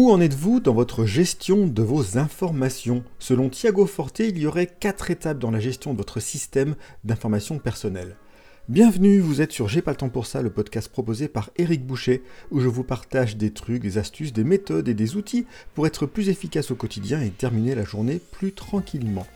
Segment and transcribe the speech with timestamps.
[0.00, 3.02] Où en êtes-vous dans votre gestion de vos informations?
[3.18, 7.58] Selon Thiago Forte, il y aurait quatre étapes dans la gestion de votre système d'information
[7.58, 8.14] personnelle.
[8.68, 11.84] Bienvenue, vous êtes sur J'ai pas le temps pour ça, le podcast proposé par Eric
[11.84, 12.22] Boucher,
[12.52, 16.06] où je vous partage des trucs, des astuces, des méthodes et des outils pour être
[16.06, 19.26] plus efficace au quotidien et terminer la journée plus tranquillement.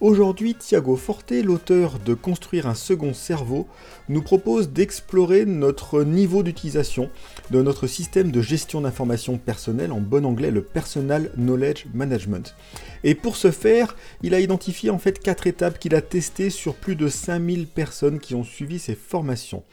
[0.00, 3.66] Aujourd'hui, Thiago Forte, l'auteur de Construire un second cerveau,
[4.08, 7.10] nous propose d'explorer notre niveau d'utilisation
[7.50, 12.54] de notre système de gestion d'informations personnelles, en bon anglais le Personal Knowledge Management.
[13.02, 16.76] Et pour ce faire, il a identifié en fait quatre étapes qu'il a testées sur
[16.76, 19.64] plus de 5000 personnes qui ont suivi ses formations.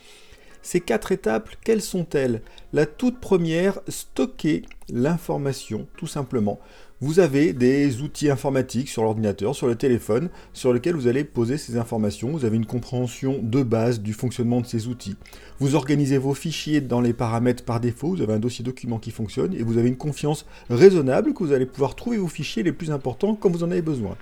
[0.66, 2.42] Ces quatre étapes, quelles sont-elles?
[2.74, 6.60] La toute première, stocker l'information, tout simplement.
[7.02, 11.60] Vous avez des outils informatiques sur l'ordinateur, sur le téléphone, sur lesquels vous allez poser
[11.60, 12.32] ces informations.
[12.32, 15.18] Vous avez une compréhension de base du fonctionnement de ces outils.
[15.60, 18.16] Vous organisez vos fichiers dans les paramètres par défaut.
[18.16, 21.54] Vous avez un dossier document qui fonctionne et vous avez une confiance raisonnable que vous
[21.54, 24.18] allez pouvoir trouver vos fichiers les plus importants quand vous en avez besoin.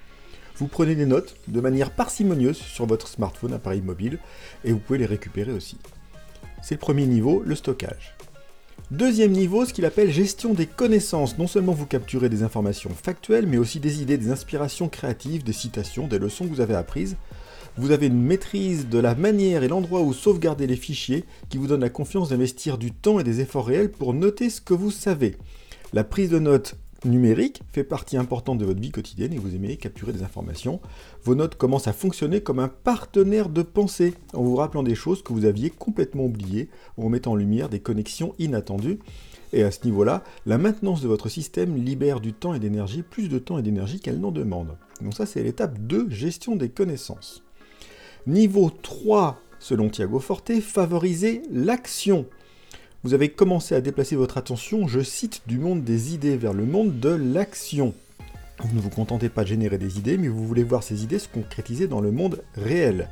[0.58, 4.20] Vous prenez des notes de manière parcimonieuse sur votre smartphone, appareil mobile,
[4.66, 5.78] et vous pouvez les récupérer aussi.
[6.64, 8.16] C'est le premier niveau, le stockage.
[8.89, 11.38] Deuxième niveau, ce qu'il appelle gestion des connaissances.
[11.38, 15.52] Non seulement vous capturez des informations factuelles, mais aussi des idées, des inspirations créatives, des
[15.52, 17.17] citations, des leçons que vous avez apprises.
[17.75, 21.67] Vous avez une maîtrise de la manière et l'endroit où sauvegarder les fichiers qui vous
[21.67, 24.92] donne la confiance d'investir du temps et des efforts réels pour noter ce que vous
[24.92, 25.36] savez.
[25.92, 26.75] La prise de notes
[27.06, 30.80] numérique fait partie importante de votre vie quotidienne et vous aimez capturer des informations.
[31.23, 35.23] Vos notes commencent à fonctionner comme un partenaire de pensée en vous rappelant des choses
[35.23, 39.00] que vous aviez complètement oubliées ou en mettant en lumière des connexions inattendues.
[39.54, 43.30] Et à ce niveau-là, la maintenance de votre système libère du temps et d'énergie, plus
[43.30, 44.78] de temps et d'énergie qu'elle n'en demande.
[45.02, 47.44] Donc ça, c'est l'étape 2, gestion des connaissances.
[48.26, 52.26] Niveau 3, selon Thiago Forte, favoriser l'action
[53.04, 56.66] vous avez commencé à déplacer votre attention, je cite, du monde des idées vers le
[56.66, 57.94] monde de l'action.
[58.60, 61.20] Vous ne vous contentez pas de générer des idées, mais vous voulez voir ces idées
[61.20, 63.10] se concrétiser dans le monde réel.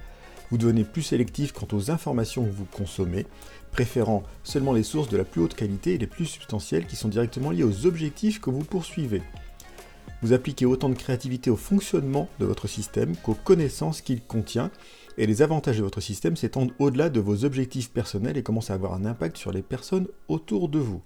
[0.49, 3.25] Vous devenez plus sélectif quant aux informations que vous consommez,
[3.73, 7.09] préférant seulement les sources de la plus haute qualité et les plus substantielles qui sont
[7.09, 9.21] directement liées aux objectifs que vous poursuivez.
[10.21, 14.71] Vous appliquez autant de créativité au fonctionnement de votre système qu'aux connaissances qu'il contient,
[15.17, 18.75] et les avantages de votre système s'étendent au-delà de vos objectifs personnels et commencent à
[18.75, 21.01] avoir un impact sur les personnes autour de vous.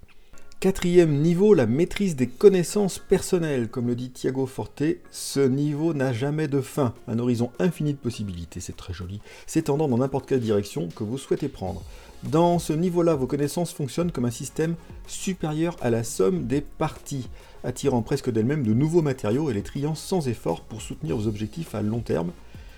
[0.62, 3.68] Quatrième niveau, la maîtrise des connaissances personnelles.
[3.70, 8.00] Comme le dit Thiago Forte, ce niveau n'a jamais de fin, un horizon infini de
[8.00, 11.84] possibilités, c'est très joli, s'étendant dans n'importe quelle direction que vous souhaitez prendre.
[12.24, 17.30] Dans ce niveau-là, vos connaissances fonctionnent comme un système supérieur à la somme des parties,
[17.64, 21.76] attirant presque d'elles-mêmes de nouveaux matériaux et les triant sans effort pour soutenir vos objectifs
[21.76, 22.32] à long terme.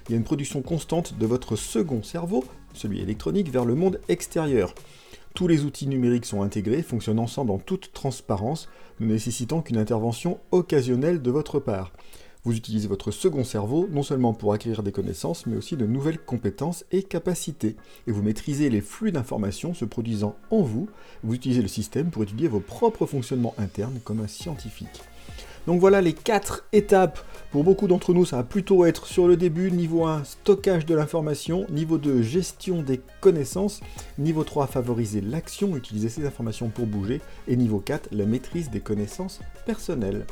[0.08, 4.00] Il y a une production constante de votre second cerveau, celui électronique, vers le monde
[4.08, 4.74] extérieur.
[5.36, 8.70] Tous les outils numériques sont intégrés, fonctionnent ensemble en toute transparence,
[9.02, 11.92] ne nécessitant qu'une intervention occasionnelle de votre part.
[12.46, 16.24] Vous utilisez votre second cerveau non seulement pour acquérir des connaissances, mais aussi de nouvelles
[16.24, 17.76] compétences et capacités.
[18.08, 20.88] Et vous maîtrisez les flux d'informations se produisant en vous.
[21.24, 25.02] Vous utilisez le système pour étudier vos propres fonctionnements internes comme un scientifique.
[25.68, 27.20] Donc voilà les quatre étapes.
[27.52, 30.96] Pour beaucoup d'entre nous, ça va plutôt être sur le début, niveau 1, stockage de
[30.96, 33.82] l'information, niveau 2, gestion des connaissances,
[34.18, 38.80] niveau 3, favoriser l'action, utiliser ces informations pour bouger, et niveau 4, la maîtrise des
[38.80, 40.26] connaissances personnelles.